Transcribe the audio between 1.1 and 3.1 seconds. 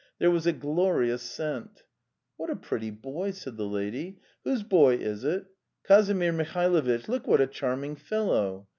scent. 'What a pretty